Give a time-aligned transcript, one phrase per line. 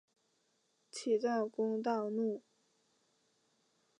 [0.89, 2.41] 齐悼公大怒。